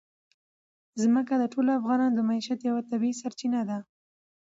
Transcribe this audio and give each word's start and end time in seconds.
ځمکه 1.01 1.33
د 1.37 1.43
ټولو 1.53 1.69
افغانانو 1.79 2.15
د 2.17 2.21
معیشت 2.29 2.59
یوه 2.69 2.81
طبیعي 2.91 3.15
سرچینه 3.21 3.61
ده. 3.69 3.77